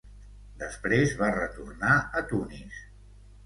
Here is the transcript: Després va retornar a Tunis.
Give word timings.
Després 0.61 1.13
va 1.21 1.31
retornar 1.37 1.95
a 2.23 2.27
Tunis. 2.35 2.85